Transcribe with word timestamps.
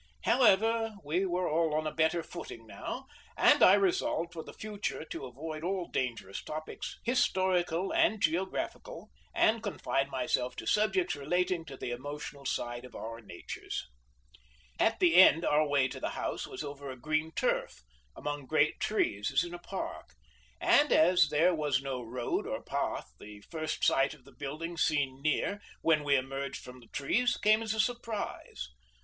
However, 0.23 0.95
we 1.05 1.27
were 1.27 1.47
all 1.47 1.75
on 1.75 1.85
a 1.85 1.93
better 1.93 2.23
footing 2.23 2.65
now; 2.65 3.05
and 3.37 3.61
I 3.61 3.75
resolved 3.75 4.33
for 4.33 4.43
the 4.43 4.51
future 4.51 5.05
to 5.05 5.27
avoid 5.27 5.63
all 5.63 5.89
dangerous 5.91 6.41
topics, 6.43 6.97
historical 7.03 7.93
and 7.93 8.19
geographical, 8.19 9.11
and 9.35 9.61
confine 9.61 10.09
myself 10.09 10.55
to 10.55 10.65
subjects 10.65 11.15
relating 11.15 11.65
to 11.65 11.77
the 11.77 11.91
emotional 11.91 12.47
side 12.47 12.83
of 12.83 12.95
our 12.95 13.21
natures. 13.21 13.85
At 14.79 14.99
the 14.99 15.17
end 15.17 15.45
our 15.45 15.67
way 15.67 15.87
to 15.89 15.99
the 15.99 16.09
house 16.09 16.47
was 16.47 16.63
over 16.63 16.89
a 16.89 16.97
green 16.97 17.31
turf, 17.35 17.83
among 18.15 18.47
great 18.47 18.79
trees 18.79 19.29
as 19.29 19.43
in 19.43 19.53
a 19.53 19.59
park; 19.59 20.15
and 20.59 20.91
as 20.91 21.29
there 21.29 21.53
was 21.53 21.79
no 21.79 22.01
road 22.01 22.47
or 22.47 22.63
path, 22.63 23.11
the 23.19 23.41
first 23.51 23.83
sight 23.83 24.15
of 24.15 24.23
the 24.23 24.31
building 24.33 24.77
seen 24.77 25.21
near, 25.21 25.61
when 25.83 26.03
we 26.03 26.15
emerged 26.15 26.63
from 26.63 26.79
the 26.79 26.87
trees, 26.91 27.37
came 27.37 27.61
as 27.61 27.75
a 27.75 27.79
surprise. 27.79 28.67